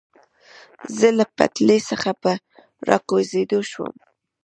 [0.97, 2.31] زه له پټلۍ څخه په
[2.87, 3.93] را کوزېدو شوم.